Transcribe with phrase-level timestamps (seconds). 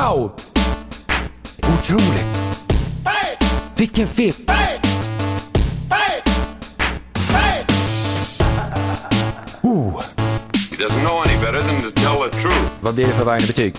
[0.00, 0.32] Wow!
[1.58, 2.26] Otroligt.
[3.76, 4.34] Vilken film!
[9.62, 10.00] Oh,
[10.70, 12.70] He doesn't know any better than to tell the truth.
[12.80, 13.74] vad blir det för Weine-betyg?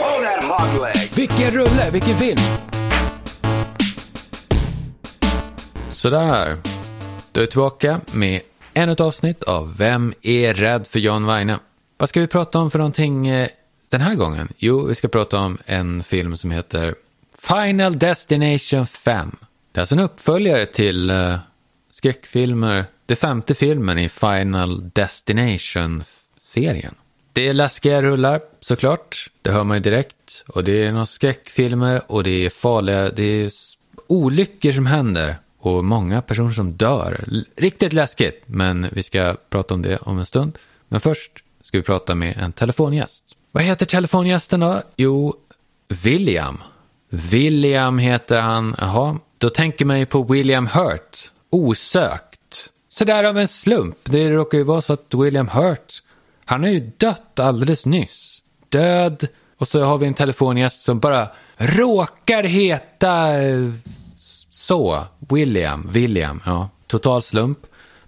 [0.00, 1.10] Hold that hog leg.
[1.14, 2.38] Vilken rulle, vilken film!
[5.88, 6.56] Sådär.
[7.32, 8.40] Då är jag tillbaka med
[8.74, 11.58] ännu ett avsnitt av Vem är rädd för John Weine?
[11.98, 13.48] Vad ska vi prata om för någonting eh,
[13.90, 14.48] den här gången?
[14.58, 16.94] Jo, vi ska prata om en film som heter
[17.38, 19.36] Final Destination 5.
[19.72, 21.38] Det är alltså en uppföljare till uh,
[21.90, 26.94] skräckfilmer, det femte filmen i Final Destination-serien.
[27.32, 30.44] Det är läskiga rullar såklart, det hör man ju direkt.
[30.48, 33.50] Och det är några skräckfilmer och det är farliga, det är
[34.06, 35.36] olyckor som händer.
[35.58, 37.24] Och många personer som dör.
[37.56, 40.58] Riktigt läskigt, men vi ska prata om det om en stund.
[40.88, 43.36] Men först ska vi prata med en telefongäst.
[43.52, 44.82] Vad heter telefongästen då?
[44.96, 45.34] Jo,
[45.88, 46.62] William.
[47.08, 48.74] William heter han.
[48.78, 51.18] Jaha, då tänker man ju på William Hurt.
[51.50, 52.72] Osökt.
[52.88, 53.96] Sådär av en slump.
[54.04, 55.94] Det råkar ju vara så att William Hurt,
[56.44, 58.42] han har ju dött alldeles nyss.
[58.68, 59.28] Död.
[59.58, 63.70] Och så har vi en telefongäst som bara råkar heta eh,
[64.50, 65.04] så.
[65.18, 65.88] William.
[65.88, 66.42] William.
[66.46, 67.58] Ja, total slump.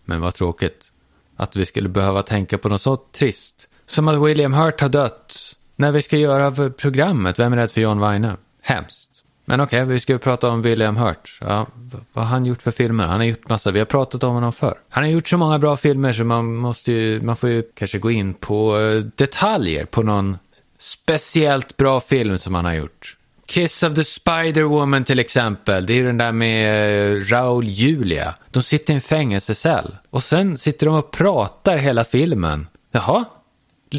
[0.05, 0.92] Men vad tråkigt
[1.36, 3.69] att vi skulle behöva tänka på något så trist.
[3.93, 7.81] Som att William Hurt har dött när vi ska göra programmet Vem är rädd för
[7.81, 8.37] John Weine?
[8.62, 9.11] Hemskt.
[9.45, 11.39] Men okej, vi ska prata om William Hurt.
[11.41, 11.67] Ja,
[12.13, 13.07] vad har han gjort för filmer?
[13.07, 14.75] Han har gjort massa, vi har pratat om honom förr.
[14.89, 17.98] Han har gjort så många bra filmer så man måste ju, man får ju kanske
[17.98, 20.39] gå in på eh, detaljer på någon
[20.79, 23.17] speciellt bra film som han har gjort.
[23.47, 25.87] Kiss of the Spider-Woman till exempel.
[25.87, 28.35] Det är ju den där med eh, Raul Julia.
[28.51, 29.97] De sitter i en fängelsecell.
[30.11, 32.67] Och sen sitter de och pratar hela filmen.
[32.93, 33.25] Jaha?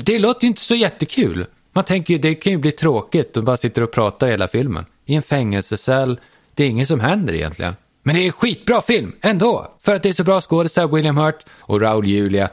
[0.01, 1.45] Det låter ju inte så jättekul.
[1.73, 3.37] Man tänker ju, det kan ju bli tråkigt.
[3.37, 4.85] och bara sitter och pratar hela filmen.
[5.05, 6.19] I en fängelsecell.
[6.53, 7.75] Det är inget som händer egentligen.
[8.03, 9.75] Men det är en skitbra film ändå.
[9.79, 12.49] För att det är så bra skådisar, William Hurt och Raul Julia.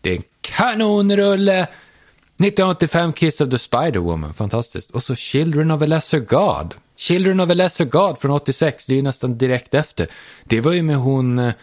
[0.00, 1.60] Det är en kanonrulle.
[1.60, 4.90] 1985 Kiss of the Spider-Woman, fantastiskt.
[4.90, 6.74] Och så Children of a Lesser God.
[6.96, 10.08] Children of a Lesser God från 86, det är ju nästan direkt efter.
[10.44, 11.54] Det var ju med hon, eh,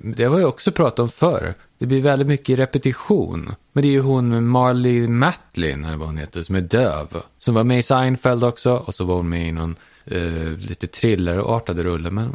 [0.00, 1.54] det var ju också pratat om förr.
[1.78, 3.54] Det blir väldigt mycket repetition.
[3.72, 7.22] Men det är ju hon Marley Matlin, eller vad hon heter, som är döv.
[7.38, 10.86] Som var med i Seinfeld också, och så var hon med i någon eh, lite
[10.86, 12.10] thrillerartade rulle.
[12.10, 12.34] Men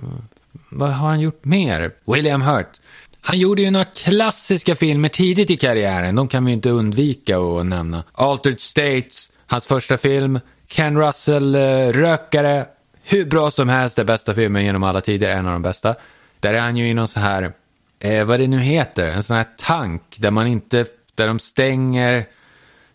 [0.69, 1.91] vad har han gjort mer?
[2.05, 2.79] William Hurt.
[3.21, 6.15] Han gjorde ju några klassiska filmer tidigt i karriären.
[6.15, 8.03] De kan vi ju inte undvika att nämna.
[8.11, 10.39] Altered States, hans första film.
[10.67, 11.55] Ken Russell,
[11.93, 12.65] Rökare.
[13.03, 15.95] Hur bra som helst, det bästa filmen genom alla tider, en av de bästa.
[16.39, 17.51] Där är han ju i någon så här,
[17.99, 20.85] eh, vad det nu heter, en sån här tank där man inte,
[21.15, 22.25] där de stänger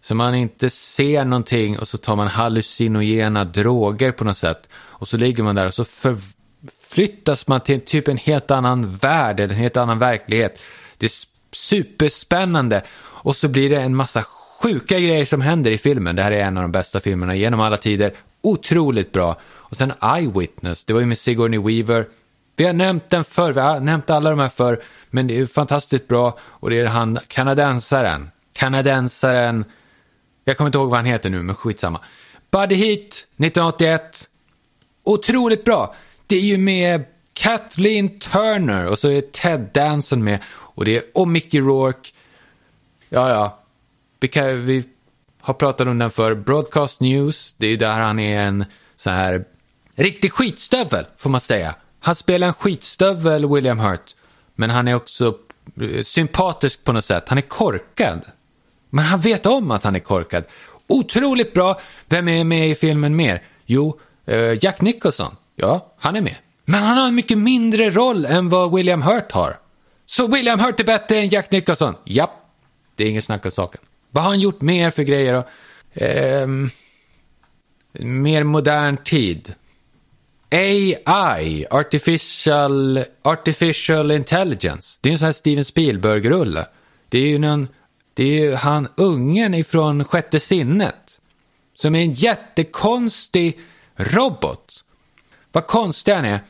[0.00, 4.68] så man inte ser någonting och så tar man hallucinogena droger på något sätt.
[4.74, 9.40] Och så ligger man där och så förflyttas man till typ en helt annan värld
[9.40, 10.62] eller en helt annan verklighet.
[10.96, 11.12] Det är
[11.52, 12.82] superspännande.
[12.94, 14.24] Och så blir det en massa
[14.62, 16.16] sjuka grejer som händer i filmen.
[16.16, 18.12] Det här är en av de bästa filmerna genom alla tider.
[18.40, 19.36] Otroligt bra.
[19.44, 22.08] Och sen Eyewitness, det var ju med Sigourney Weaver.
[22.56, 24.82] Vi har nämnt den förr, vi har nämnt alla de här förr.
[25.10, 26.38] Men det är ju fantastiskt bra.
[26.40, 28.30] Och det är han kanadensaren.
[28.52, 29.64] Kanadensaren.
[30.44, 32.00] Jag kommer inte ihåg vad han heter nu, men skitsamma.
[32.50, 34.28] Buddy Heat, 1981.
[35.04, 35.94] Otroligt bra.
[36.26, 40.38] Det är ju med Kathleen Turner och så är Ted Danson med.
[40.50, 42.10] Och det är, och Mickey Rourke.
[43.08, 43.61] Ja, ja.
[44.22, 44.84] Vi, kan, vi
[45.40, 47.54] har pratat om den för Broadcast News.
[47.58, 48.64] Det är ju där han är en
[48.96, 49.44] så här
[49.94, 51.74] riktig skitstövel, får man säga.
[52.00, 54.16] Han spelar en skitstövel, William Hurt.
[54.54, 55.38] Men han är också
[55.80, 57.28] eh, sympatisk på något sätt.
[57.28, 58.24] Han är korkad.
[58.90, 60.44] Men han vet om att han är korkad.
[60.88, 61.80] Otroligt bra.
[62.08, 63.42] Vem är med i filmen mer?
[63.66, 65.36] Jo, eh, Jack Nicholson.
[65.56, 66.36] Ja, han är med.
[66.64, 69.58] Men han har en mycket mindre roll än vad William Hurt har.
[70.06, 71.94] Så William Hurt är bättre än Jack Nicholson?
[72.04, 72.30] Japp.
[72.96, 73.80] Det är inget snack om saken.
[74.12, 75.44] Vad har han gjort mer för grejer då?
[75.94, 76.46] eh,
[77.92, 79.54] mer modern tid.
[80.50, 84.98] AI, artificial, artificial intelligence.
[85.00, 86.66] Det är en sån här Steven Spielberg-rulle.
[87.08, 87.68] Det är ju någon,
[88.14, 91.20] det är ju han ungen ifrån sjätte sinnet.
[91.74, 93.60] Som är en jättekonstig
[93.96, 94.84] robot.
[95.52, 96.40] Vad konstig han är.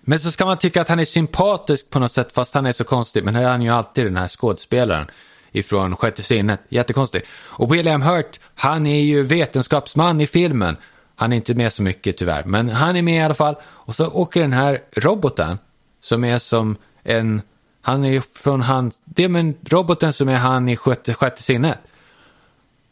[0.00, 2.72] Men så ska man tycka att han är sympatisk på något sätt fast han är
[2.72, 3.24] så konstig.
[3.24, 5.10] Men han är ju alltid den här skådespelaren
[5.52, 6.60] ifrån sjätte sinnet.
[6.68, 7.28] jättekonstigt.
[7.32, 10.76] Och William Hurt, han är ju vetenskapsman i filmen.
[11.16, 13.56] Han är inte med så mycket tyvärr, men han är med i alla fall.
[13.64, 15.58] Och så åker den här roboten
[16.00, 17.42] som är som en,
[17.82, 21.78] han är från han, det är men roboten som är han i sjätte, sjätte sinnet.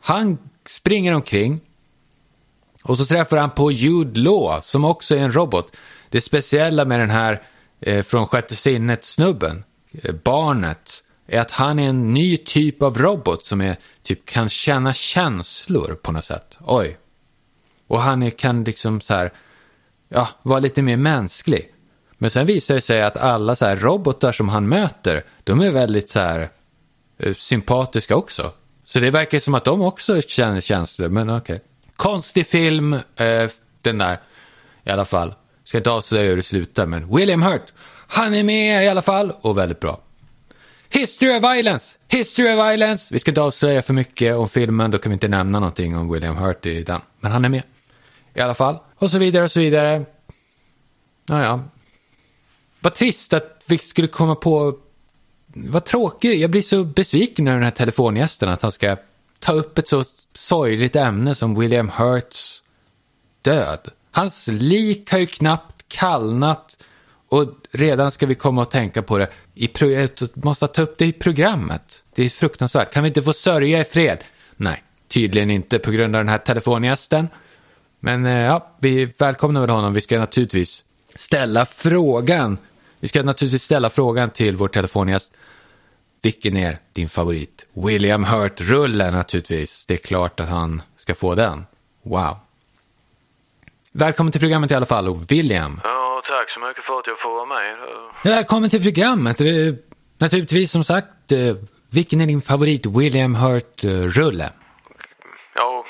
[0.00, 1.60] Han springer omkring
[2.84, 5.76] Och så träffar han på Jude Law som också är en robot.
[6.08, 7.42] Det speciella med den här
[7.80, 13.44] eh, från sjätte sinnet-snubben, eh, barnet, är att han är en ny typ av robot
[13.44, 16.59] som är, typ kan känna känslor på något sätt.
[16.61, 16.99] Oj.
[17.87, 19.32] Och han är, kan liksom så här,
[20.09, 21.73] ja, vara lite mer mänsklig.
[22.19, 25.71] Men sen visar det sig att alla så här robotar som han möter, de är
[25.71, 26.49] väldigt så här
[27.19, 28.53] eh, sympatiska också.
[28.85, 31.56] Så det verkar som att de också känner känslor, men okej.
[31.56, 31.67] Okay.
[31.97, 33.50] Konstig film, eh,
[33.82, 34.21] den där,
[34.85, 35.35] i alla fall.
[35.65, 37.73] Ska inte avslöja hur det slutar, men William Hurt,
[38.06, 40.00] han är med i alla fall, och väldigt bra.
[40.92, 41.98] History of Violence!
[42.08, 43.14] History of Violence!
[43.14, 46.12] Vi ska inte avslöja för mycket om filmen, då kan vi inte nämna någonting om
[46.12, 47.00] William Hurt i den.
[47.20, 47.62] Men han är med.
[48.34, 48.78] I alla fall.
[48.96, 50.06] Och så vidare och så vidare.
[51.26, 51.64] Naja.
[52.81, 54.78] Vad trist att vi skulle komma på...
[55.46, 56.40] Vad tråkigt.
[56.40, 58.96] Jag blir så besviken över den här telefongästen att han ska
[59.38, 60.04] ta upp ett så
[60.34, 62.62] sorgligt ämne som William Hurts
[63.43, 63.88] död.
[64.10, 66.84] Hans lik har ju knappt kallnat
[67.31, 69.29] och redan ska vi komma och tänka på det.
[69.55, 72.05] I pro- måste ta upp det i programmet.
[72.15, 72.93] Det är fruktansvärt.
[72.93, 74.25] Kan vi inte få sörja i fred?
[74.56, 77.29] Nej, tydligen inte på grund av den här telefongästen.
[78.00, 79.94] Men eh, ja, vi välkomnar väl honom.
[79.94, 80.85] Vi ska naturligtvis
[81.15, 82.59] ställa frågan.
[83.00, 85.32] Vi ska naturligtvis ställa frågan till vår telefongäst.
[86.23, 87.67] Vilken är din favorit?
[87.73, 89.87] William Hurt-rullen naturligtvis.
[89.87, 91.67] Det är klart att han ska få den.
[92.03, 92.37] Wow.
[93.93, 95.81] Välkommen till programmet i alla fall, och William.
[95.85, 96.00] Ja,
[96.31, 97.77] tack så mycket för att jag får vara med.
[98.25, 99.41] Välkommen till programmet.
[99.41, 99.47] Eh,
[100.21, 101.55] Naturligtvis som sagt, eh,
[101.91, 104.50] vilken är din favorit William Hurt-rulle?
[105.55, 105.85] Ja,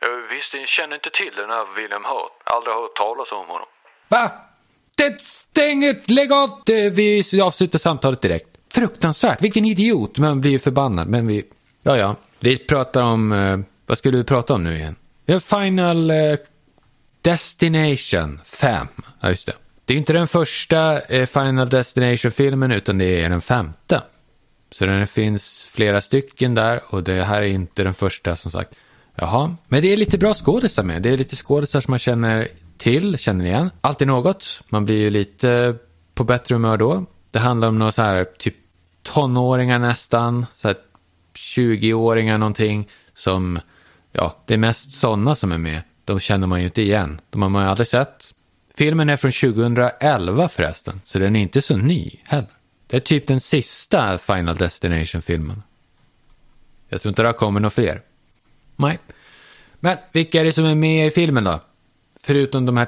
[0.00, 2.32] jag visste, jag känner inte till den här William Hurt.
[2.44, 3.66] Aldrig hört talas om honom.
[4.08, 4.32] Va?
[4.96, 6.62] Det stänget, lägg av!
[6.66, 8.50] Det, vi avslutar samtalet direkt.
[8.74, 10.18] Fruktansvärt, vilken idiot.
[10.18, 11.44] Man blir ju förbannad, men vi...
[11.82, 12.16] Ja, ja.
[12.40, 13.32] Vi pratar om...
[13.32, 14.96] Eh, vad skulle vi prata om nu igen?
[15.40, 16.16] Final eh,
[17.22, 18.86] Destination 5.
[19.20, 19.54] Ja, just det.
[19.88, 24.02] Det är inte den första eh, Final Destination-filmen, utan det är den femte.
[24.70, 28.74] Så det finns flera stycken där och det här är inte den första som sagt.
[29.14, 31.02] Jaha, men det är lite bra skådisar med.
[31.02, 32.48] Det är lite skådisar som man känner
[32.78, 33.70] till, känner igen.
[33.80, 34.62] Alltid något.
[34.68, 35.76] Man blir ju lite
[36.14, 37.04] på bättre humör då.
[37.30, 38.56] Det handlar om några så här typ
[39.02, 40.76] tonåringar nästan, så här
[41.34, 43.60] 20-åringar någonting som,
[44.12, 45.82] ja, det är mest sådana som är med.
[46.04, 47.20] De känner man ju inte igen.
[47.30, 48.34] De har man ju aldrig sett.
[48.78, 52.50] Filmen är från 2011 förresten, så den är inte så ny heller.
[52.86, 55.62] Det är typ den sista Final Destination-filmen.
[56.88, 58.02] Jag tror inte det har kommit några fler.
[58.76, 58.98] Nej.
[59.80, 61.60] Men vilka är det som är med i filmen då?
[62.20, 62.86] Förutom de här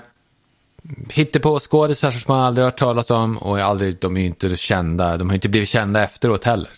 [1.11, 5.17] hittepå skådisar som man aldrig hört talas om och aldrig, de är ju inte kända,
[5.17, 6.71] de har inte blivit kända efteråt heller.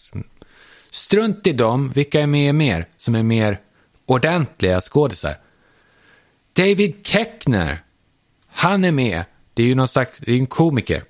[0.91, 3.61] Strunt i dem, vilka är med mer som är mer
[4.07, 5.35] ordentliga skådisar?
[6.53, 7.83] David Keckner,
[8.53, 9.25] han är med.
[9.55, 11.05] Det är ju någon slags, det är en komiker.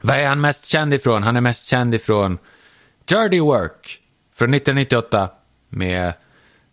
[0.00, 1.22] Vad är han mest känd ifrån?
[1.22, 2.38] Han är mest känd ifrån
[3.04, 4.00] Dirty Work
[4.34, 5.28] från 1998
[5.68, 6.12] med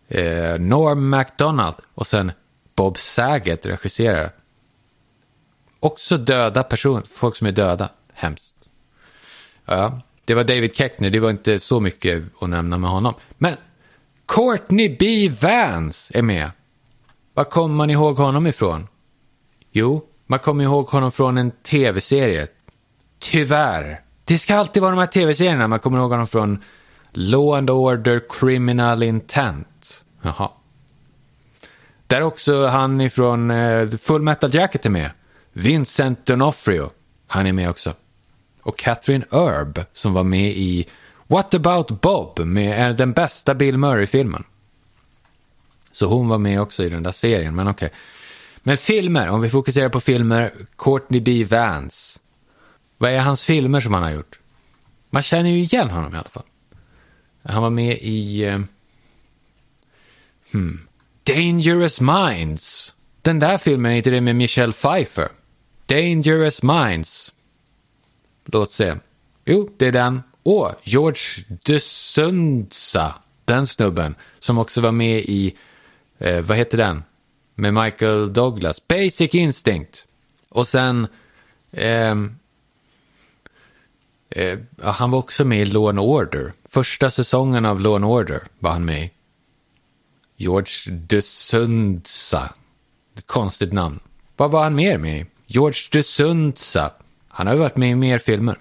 [0.07, 2.31] eh, Norm MacDonald och sen
[2.75, 4.31] Bob Saget regisserar.
[5.79, 7.89] Också döda personer, folk som är döda.
[8.13, 8.55] Hemskt.
[9.65, 13.13] Ja, det var David Keckner, det var inte så mycket att nämna med honom.
[13.37, 13.55] Men
[14.27, 15.29] Courtney B.
[15.41, 16.51] Vance är med.
[17.33, 18.87] Var kommer man ihåg honom ifrån?
[19.77, 22.47] Jo, man kommer ihåg honom från en tv-serie.
[23.19, 24.01] Tyvärr.
[24.25, 26.63] Det ska alltid vara de här tv-serierna man kommer ihåg honom från.
[27.11, 30.05] Law and Order Criminal Intent.
[30.21, 30.49] Jaha.
[32.07, 35.11] Där också han ifrån eh, Full Metal Jacket är med.
[35.53, 36.89] Vincent D'Onofrio.
[37.27, 37.93] Han är med också.
[38.61, 40.87] Och Catherine Erb som var med i
[41.27, 44.43] What about Bob med eh, den bästa Bill Murray-filmen.
[45.91, 47.85] Så hon var med också i den där serien, men okej.
[47.85, 47.97] Okay.
[48.63, 51.43] Men filmer, om vi fokuserar på filmer, Courtney B.
[51.43, 52.19] Vance.
[52.97, 54.39] Vad är hans filmer som han har gjort?
[55.09, 56.43] Man känner ju igen honom i alla fall.
[57.43, 58.45] Han var med i...
[58.45, 58.59] Eh,
[60.53, 60.87] hmm,
[61.23, 62.93] Dangerous Minds.
[63.21, 65.29] Den där filmen, är inte det med Michelle Pfeiffer?
[65.85, 67.33] Dangerous Minds.
[68.45, 68.95] Låt se.
[69.45, 70.23] Jo, det är den.
[70.43, 75.55] Och George de Sundsa, den snubben, som också var med i,
[76.17, 77.03] eh, vad heter den?
[77.59, 78.87] Med Michael Douglas.
[78.87, 80.07] Basic Instinct.
[80.49, 81.07] Och sen,
[81.71, 82.15] eh,
[84.29, 86.53] eh, han var också med i Law and Order.
[86.69, 89.11] Första säsongen av Law and Order var han med i.
[90.35, 92.53] George de Sundsa.
[93.25, 93.99] Konstigt namn.
[94.35, 95.25] Vad var han mer med i?
[95.47, 96.91] George de Sundsa.
[97.27, 98.57] Han har ju varit med i mer filmer.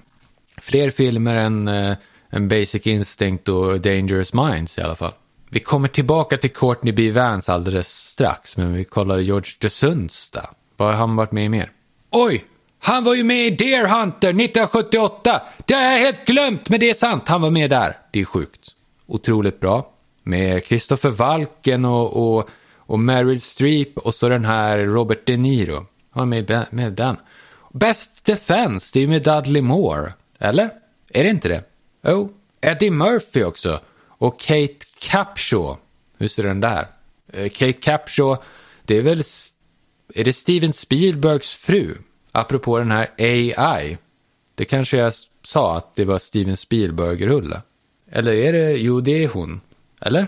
[0.58, 1.96] Fler filmer än, eh,
[2.30, 5.12] än Basic Instinct och Dangerous Minds i alla fall.
[5.50, 7.10] Vi kommer tillbaka till Courtney B.
[7.10, 10.50] Vance alldeles strax, men vi kollar George de Sundsta.
[10.76, 11.70] Vad har han varit med i mer?
[12.10, 12.44] Oj!
[12.78, 15.42] Han var ju med i Deer Hunter 1978!
[15.66, 17.28] Det har jag helt glömt, men det är sant.
[17.28, 17.96] Han var med där.
[18.10, 18.74] Det är sjukt.
[19.06, 19.92] Otroligt bra.
[20.22, 25.76] Med Christopher Walken och, och, och Meryl Streep och så den här Robert De Niro.
[25.76, 27.16] Han var med, med den.
[27.72, 30.12] Best Defense, det är ju med Dudley Moore.
[30.38, 30.70] Eller?
[31.10, 31.64] Är det inte det?
[32.06, 32.12] Jo.
[32.12, 32.30] Oh.
[32.60, 33.80] Eddie Murphy också.
[34.08, 35.76] Och Kate Capshaw.
[36.18, 36.86] Hur ser den där?
[37.32, 38.44] Eh, Kate Capshaw,
[38.84, 39.22] det är väl...
[40.14, 41.94] Är det Steven Spielbergs fru?
[42.32, 43.98] Apropå den här AI.
[44.54, 45.12] Det kanske jag
[45.42, 47.62] sa att det var Steven Spielberg-rulle.
[48.10, 48.72] Eller är det...
[48.72, 49.60] Jo, det är hon.
[50.00, 50.26] Eller?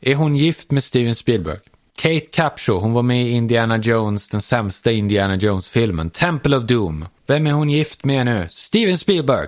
[0.00, 1.58] Är hon gift med Steven Spielberg?
[1.96, 7.06] Kate Capshaw, hon var med i Indiana Jones, den sämsta Indiana Jones-filmen, Temple of Doom.
[7.26, 8.48] Vem är hon gift med nu?
[8.50, 9.46] Steven Spielberg!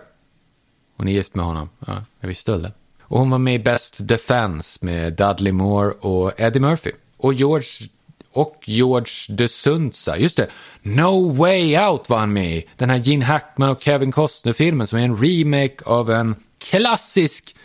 [0.97, 1.69] Hon är gift med honom.
[1.87, 2.73] Ja, jag visste väl det.
[3.09, 6.91] Och hon var med i Best Defense med Dudley Moore och Eddie Murphy.
[7.17, 7.89] Och George,
[8.33, 10.19] och George de Sundsa.
[10.19, 10.49] Just det,
[10.83, 12.65] No Way Out var han med i.
[12.77, 16.37] Den här Gene Hackman och Kevin Costner-filmen som är en remake av en
[16.71, 17.57] klassisk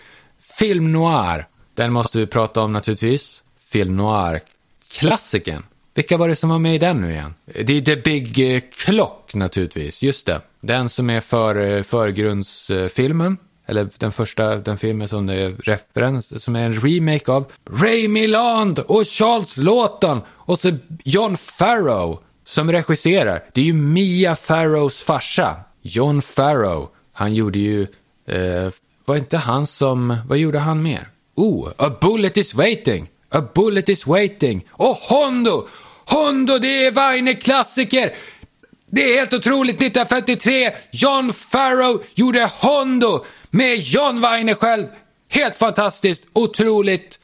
[0.60, 1.48] film noir.
[1.76, 3.44] Den måste vi prata om naturligtvis.
[3.68, 5.64] Film noir-klassikern.
[5.94, 7.34] Vilka var det som var med i den nu igen?
[7.46, 10.42] Det är The Big eh, Clock naturligtvis, just det.
[10.62, 13.38] Den som är för eh, förgrundsfilmen.
[13.66, 18.08] Eller den första, den filmen som det är referens, som är en remake av Ray
[18.08, 23.44] Milland och Charles Lawton och så John Farrow som regisserar.
[23.54, 25.56] Det är ju Mia Farrows farsa.
[25.82, 27.82] John Farrow, han gjorde ju,
[28.28, 28.72] eh,
[29.06, 31.08] var inte han som, vad gjorde han mer?
[31.36, 33.10] Oh, A Bullet Is Waiting.
[33.30, 34.66] A Bullet Is Waiting.
[34.72, 35.68] Och Hondo!
[36.06, 38.14] Hondo, det är Weine-klassiker!
[38.86, 44.88] Det är helt otroligt, 1953, John Farrow gjorde Hondo med John Weine själv.
[45.30, 47.20] Helt fantastiskt, otroligt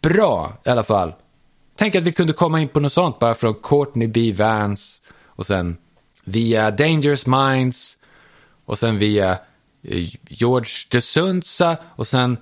[0.00, 1.12] bra i alla fall.
[1.76, 4.32] Tänk att vi kunde komma in på något sånt bara från Courtney B.
[4.32, 5.76] Vance och sen
[6.24, 7.98] via Dangerous Minds
[8.64, 9.30] och sen via
[9.82, 12.36] eh, George de och sen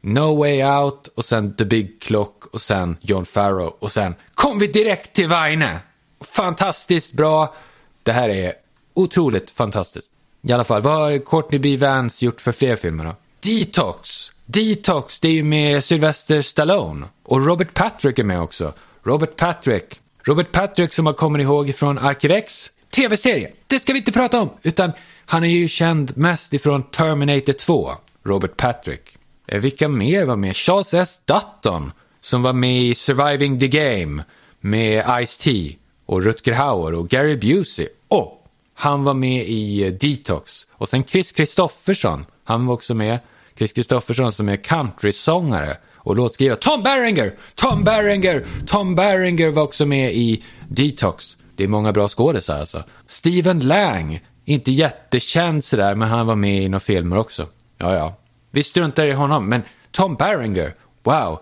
[0.00, 4.58] No Way Out och sen The Big Clock och sen John Farrow och sen kom
[4.58, 5.78] vi direkt till Weine.
[6.20, 7.54] Fantastiskt bra.
[8.02, 8.52] Det här är
[8.94, 10.12] otroligt fantastiskt.
[10.42, 11.76] I alla fall, vad har Courtney B.
[11.76, 13.14] Vance gjort för fler filmer då?
[13.40, 14.32] Detox!
[14.46, 17.06] Detox, det är ju med Sylvester Stallone.
[17.22, 18.72] Och Robert Patrick är med också.
[19.02, 20.00] Robert Patrick.
[20.24, 23.52] Robert Patrick som man kommer ihåg från Arkivex tv-serie.
[23.66, 24.92] Det ska vi inte prata om, utan
[25.26, 27.90] han är ju känd mest ifrån Terminator 2.
[28.24, 29.16] Robert Patrick.
[29.46, 30.56] Eh, vilka mer var med?
[30.56, 31.20] Charles S.
[31.24, 34.24] Dutton som var med i Surviving the Game
[34.60, 35.76] med Ice-T
[36.06, 37.88] och Rutger Hauer och Gary Busey.
[38.08, 38.37] Och
[38.80, 40.66] han var med i eh, Detox.
[40.72, 43.18] Och sen Chris Kristoffersson, han var också med.
[43.56, 46.56] Chris Kristoffersson som är countrysångare och låtskrivare.
[46.56, 47.34] Tom Berenger!
[47.54, 48.46] Tom Berenger!
[48.66, 51.36] Tom Berenger var också med i Detox.
[51.56, 52.84] Det är många bra skådisar alltså.
[53.06, 57.46] Steven Lang, inte jättekänd sådär, men han var med i några filmer också.
[57.78, 58.14] Ja, ja.
[58.50, 61.40] Vi struntar i honom, men Tom Berenger, wow.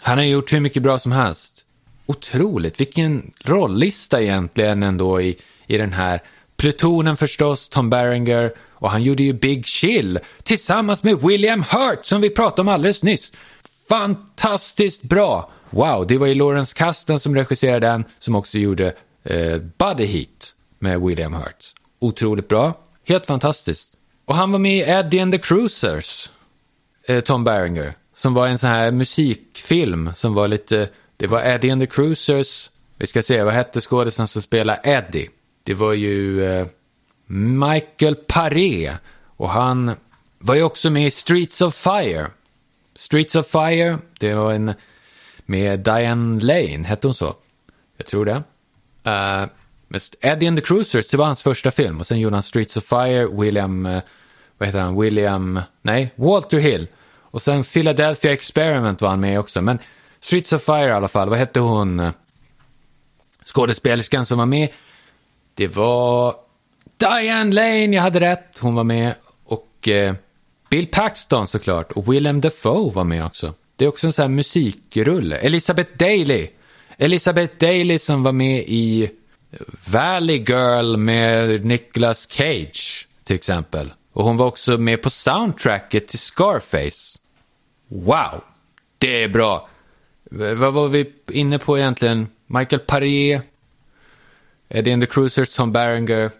[0.00, 1.66] Han har gjort hur mycket bra som helst.
[2.06, 6.20] Otroligt, vilken rollista egentligen ändå i, i den här
[6.60, 12.20] Plutonen förstås, Tom Berenger och han gjorde ju Big Chill tillsammans med William Hurt som
[12.20, 13.32] vi pratade om alldeles nyss.
[13.88, 15.50] Fantastiskt bra!
[15.70, 18.92] Wow, det var ju Lawrence Kasten som regisserade den som också gjorde
[19.24, 21.64] eh, Buddy Heat med William Hurt.
[21.98, 22.74] Otroligt bra,
[23.08, 23.96] helt fantastiskt.
[24.24, 26.30] Och han var med i Eddie and the Cruisers,
[27.06, 31.70] eh, Tom Berenger, som var en sån här musikfilm som var lite, det var Eddie
[31.70, 35.28] and the Cruisers, vi ska se, vad hette skådisen som spelade Eddie?
[35.70, 36.66] Det var ju eh,
[37.26, 38.92] Michael Paré
[39.36, 39.94] och han
[40.38, 42.26] var ju också med i Streets of Fire.
[42.94, 44.72] Streets of Fire, det var en
[45.46, 47.34] med Diane Lane, hette hon så?
[47.96, 48.42] Jag tror det.
[49.06, 49.48] Uh,
[50.20, 52.84] Eddie and the Cruisers, det var hans första film och sen gjorde han Streets of
[52.84, 54.00] Fire, William, uh,
[54.58, 56.86] vad heter han, William, nej, Walter Hill.
[57.20, 59.78] Och sen Philadelphia Experiment var han med också, men
[60.20, 62.12] Streets of Fire i alla fall, vad hette hon?
[63.44, 64.68] Skådespelerskan som var med
[65.54, 66.34] det var
[66.96, 68.58] Diane Lane, jag hade rätt.
[68.58, 69.14] Hon var med.
[69.44, 70.14] Och eh,
[70.70, 71.92] Bill Paxton såklart.
[71.92, 73.54] Och Willem Dafoe var med också.
[73.76, 75.36] Det är också en sån här musikrulle.
[75.36, 76.48] Elizabeth Daly.
[76.98, 79.10] Elizabeth Daly som var med i
[79.90, 83.92] Valley Girl med Nicolas Cage till exempel.
[84.12, 87.18] Och hon var också med på soundtracket till Scarface.
[87.88, 88.44] Wow!
[88.98, 89.68] Det är bra.
[90.30, 92.28] Vad var vi inne på egentligen?
[92.46, 93.40] Michael Paré,
[94.70, 96.30] Eddie and the Cruisers, Tom Berenger.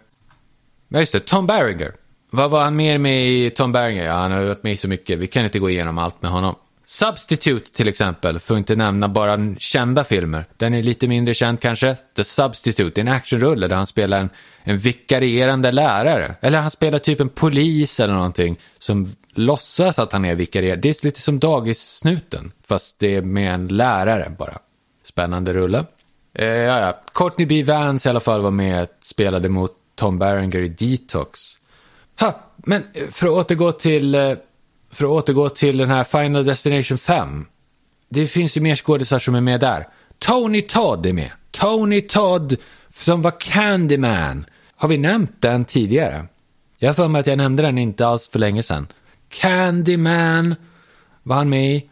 [0.87, 1.93] Ja, just det, Tom Berenger.
[2.29, 4.05] Vad var han mer med i Tom Berenger?
[4.05, 5.19] Ja, han har varit med i så mycket.
[5.19, 6.55] Vi kan inte gå igenom allt med honom.
[6.85, 10.45] Substitute till exempel, för att inte nämna bara kända filmer.
[10.57, 11.95] Den är lite mindre känd kanske.
[12.15, 14.29] The Substitute, det är en actionrulle där han spelar en,
[14.63, 16.35] en vikarierande lärare.
[16.41, 20.81] Eller han spelar typ en polis eller någonting som låtsas att han är vikarierande.
[20.81, 24.57] Det är lite som Dagissnuten, fast det är med en lärare bara.
[25.03, 25.85] Spännande rulle.
[26.33, 27.01] Eh, ja, ja.
[27.13, 27.63] Courtney B.
[27.63, 31.39] Vance i alla fall var med, spelade mot Tom Berenger i Detox.
[32.19, 34.33] Ha, men eh, för att återgå till, eh,
[34.91, 37.45] för att återgå till den här Final Destination 5.
[38.09, 39.87] Det finns ju mer skådisar som är med där.
[40.19, 41.31] Tony Todd är med.
[41.51, 42.55] Tony Todd
[42.93, 44.45] som var Candyman.
[44.75, 46.25] Har vi nämnt den tidigare?
[46.77, 48.87] Jag har för mig att jag nämnde den inte alls för länge sedan.
[49.29, 50.55] Candyman
[51.23, 51.89] var han med i.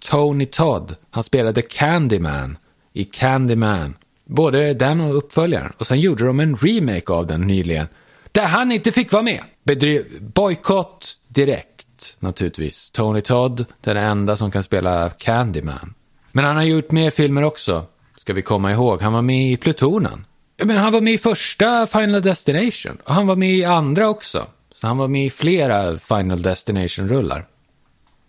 [0.00, 2.58] Tony Todd, han spelade Candyman
[2.98, 3.94] i Candyman.
[4.24, 5.72] Både den och uppföljaren.
[5.78, 7.86] Och sen gjorde de en remake av den nyligen.
[8.32, 9.40] Där han inte fick vara med.
[9.64, 12.90] Bedrev bojkott direkt, naturligtvis.
[12.90, 15.94] Tony Todd, den enda som kan spela Candyman.
[16.32, 17.86] Men han har gjort mer filmer också,
[18.16, 19.02] ska vi komma ihåg.
[19.02, 20.24] Han var med i Plutonen.
[20.62, 22.98] Men han var med i första Final Destination.
[23.04, 24.46] Och han var med i andra också.
[24.74, 27.46] Så han var med i flera Final Destination-rullar.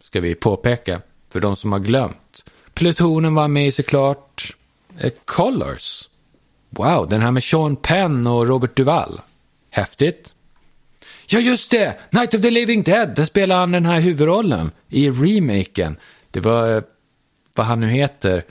[0.03, 2.45] Ska vi påpeka, för de som har glömt.
[2.73, 4.55] Plutonen var med i såklart.
[4.97, 6.09] Eh, Colors.
[6.69, 9.21] Wow, den här med Sean Penn och Robert Duvall.
[9.69, 10.33] Häftigt.
[11.27, 11.97] Ja, just det!
[12.11, 15.97] Night of the Living Dead, där spelar han den här huvudrollen i remaken.
[16.31, 16.83] Det var eh,
[17.55, 18.45] vad han nu heter,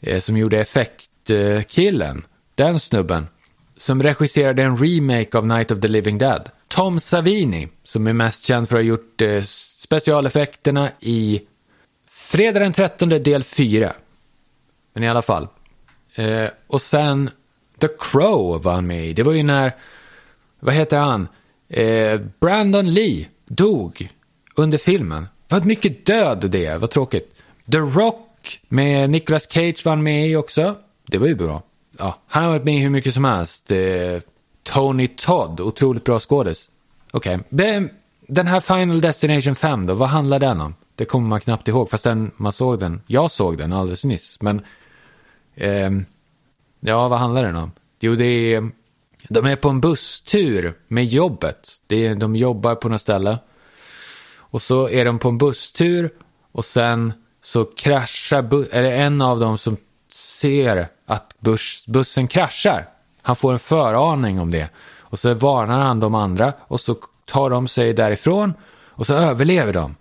[0.00, 2.26] eh, som gjorde effektkillen.
[2.54, 3.28] Den snubben.
[3.76, 6.50] Som regisserade en remake av Night of the Living Dead.
[6.68, 11.40] Tom Savini, som är mest känd för att ha gjort specialeffekterna i
[12.34, 13.92] Fredag den 13 del 4.
[14.92, 15.48] Men i alla fall.
[16.14, 17.30] Eh, och sen
[17.80, 19.12] The Crow var han med i.
[19.12, 19.72] Det var ju när,
[20.60, 21.28] vad heter han?
[21.68, 24.08] Eh, Brandon Lee dog
[24.54, 25.28] under filmen.
[25.48, 27.34] Vad mycket död det är, vad tråkigt.
[27.72, 30.74] The Rock med Nicolas Cage var han med i också.
[31.06, 31.62] Det var ju bra.
[31.98, 33.70] Ja, han har varit med i hur mycket som helst.
[33.70, 33.78] Eh,
[34.62, 36.68] Tony Todd, otroligt bra skådis.
[37.10, 37.88] Okej, okay.
[38.26, 40.74] den här Final Destination 5 då, vad handlar den om?
[40.94, 43.02] Det kommer man knappt ihåg, fast den, man såg den.
[43.06, 44.62] Jag såg den alldeles nyss, men...
[45.54, 45.90] Eh,
[46.80, 47.72] ja, vad handlar den om?
[48.00, 48.70] Jo, det är...
[49.28, 51.70] De är på en busstur med jobbet.
[51.86, 53.38] Det är, de jobbar på något ställe.
[54.36, 56.10] Och så är de på en busstur
[56.52, 57.12] och sen
[57.42, 59.76] så kraschar, bu- en av dem som
[60.10, 62.88] ser att bus- bussen kraschar.
[63.22, 64.68] Han får en föraning om det.
[64.98, 68.54] Och så varnar han de andra och så tar de sig därifrån
[68.90, 69.96] och så överlever de.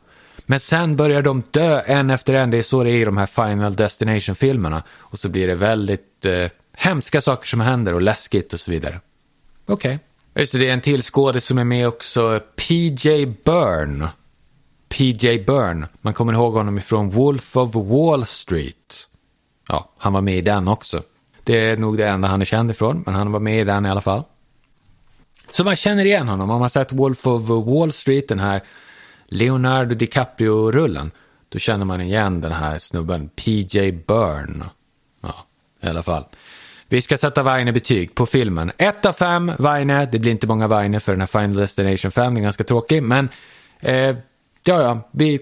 [0.54, 2.52] Men sen börjar de dö en efter en.
[2.52, 4.84] Det är så det är i de här Final Destination-filmerna.
[4.90, 9.00] Och så blir det väldigt eh, hemska saker som händer och läskigt och så vidare.
[9.68, 9.96] Okej.
[9.96, 10.42] Okay.
[10.42, 12.40] Just det, det är en till skådis som är med också.
[12.56, 14.10] PJ Byrne.
[14.90, 15.88] PJ Byrne.
[16.02, 19.08] Man kommer ihåg honom ifrån Wolf of Wall Street.
[19.68, 21.02] Ja, han var med i den också.
[21.44, 23.86] Det är nog det enda han är känd ifrån, men han var med i den
[23.86, 24.24] i alla fall.
[25.52, 26.50] Så man känner igen honom.
[26.50, 28.64] Om man har sett Wolf of Wall Street, den här
[29.34, 31.12] Leonardo DiCaprio-rullen,
[31.50, 34.66] då känner man igen den här snubben, PJ Byrne.
[35.22, 35.46] Ja,
[35.82, 36.26] i alla fall.
[36.88, 38.72] Vi ska sätta Vaine betyg på filmen.
[38.78, 42.34] 1 av 5 Vaine, det blir inte många Vaine för den här Final Destination 5,
[42.34, 43.30] Den är ganska tråkig, men
[43.80, 45.42] eh, ja, ja, vi,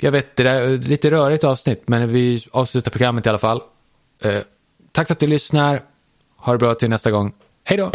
[0.00, 3.60] jag vet, det är lite rörigt avsnitt, men vi avslutar programmet i alla fall.
[4.24, 4.40] Eh,
[4.92, 5.80] tack för att du lyssnar,
[6.36, 7.32] ha det bra till nästa gång.
[7.64, 7.90] Hej då!